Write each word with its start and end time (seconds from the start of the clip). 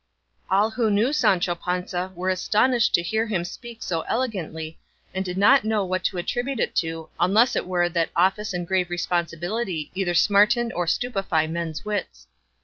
All 0.49 0.71
who 0.71 0.89
knew 0.89 1.13
Sancho 1.13 1.53
Panza 1.53 2.11
were 2.15 2.29
astonished 2.29 2.95
to 2.95 3.03
hear 3.03 3.27
him 3.27 3.45
speak 3.45 3.83
so 3.83 4.01
elegantly, 4.09 4.79
and 5.13 5.23
did 5.23 5.37
not 5.37 5.63
know 5.63 5.85
what 5.85 6.03
to 6.05 6.17
attribute 6.17 6.59
it 6.59 6.75
to 6.77 7.09
unless 7.19 7.55
it 7.55 7.67
were 7.67 7.87
that 7.87 8.09
office 8.15 8.51
and 8.51 8.65
grave 8.67 8.89
responsibility 8.89 9.91
either 9.93 10.15
smarten 10.15 10.71
or 10.71 10.87
stupefy 10.87 11.45
men's 11.45 11.85
wits. 11.85 12.25